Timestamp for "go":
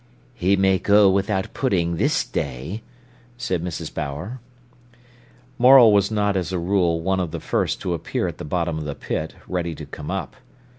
0.79-1.11